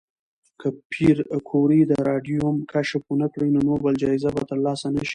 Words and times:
که 0.59 0.67
پېیر 0.91 1.17
کوري 1.49 1.81
د 1.85 1.93
راډیوم 2.09 2.55
کشف 2.71 3.03
ونکړي، 3.09 3.49
نو 3.55 3.59
نوبل 3.69 3.93
جایزه 4.03 4.29
به 4.35 4.41
ترلاسه 4.51 4.87
نه 4.95 5.01
شي. 5.07 5.09